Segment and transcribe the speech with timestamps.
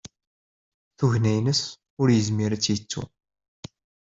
[0.97, 1.61] Tugna-ines,
[2.01, 3.03] ur yezmir ad tt-yettu.